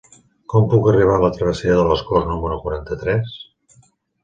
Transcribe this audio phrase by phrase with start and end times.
[0.53, 3.39] Com puc arribar a la travessera de les Corts número quaranta-tres?